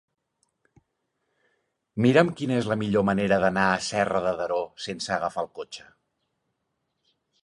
Mira'm 2.05 2.31
quina 2.39 2.57
és 2.61 2.69
la 2.71 2.77
millor 2.83 3.05
manera 3.09 3.37
d'anar 3.43 3.65
a 3.73 3.83
Serra 3.89 4.21
de 4.29 4.31
Daró 4.39 4.57
sense 4.87 5.13
agafar 5.17 5.45
el 5.47 5.51
cotxe. 5.61 5.87